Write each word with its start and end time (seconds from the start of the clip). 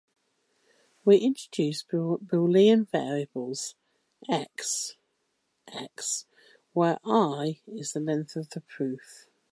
We 1.05 1.17
introduce 1.19 1.83
Boolean 1.83 2.89
variables 2.89 3.75
"x"...,"x", 4.27 4.97
where 6.73 6.97
"l" 7.05 7.53
is 7.67 7.93
the 7.93 7.99
length 7.99 8.35
of 8.35 8.49
the 8.49 8.61
proof. 8.61 9.27